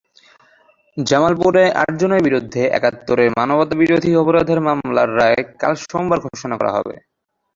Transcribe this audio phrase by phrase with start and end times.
[0.97, 6.95] জামালপুরের আটজনের বিরুদ্ধে একাত্তরের মানবতাবিরোধী অপরাধের মামলার রায় কাল সোমবার ঘোষণা করা হবে।